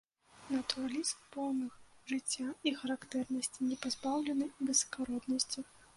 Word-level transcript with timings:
Натуралізм, 0.53 1.19
поўны 1.35 1.67
жыцця 2.11 2.47
і 2.69 2.73
характэрнасці, 2.79 3.59
не 3.69 3.77
пазбаўлены 3.85 4.45
высакароднасці. 4.71 5.59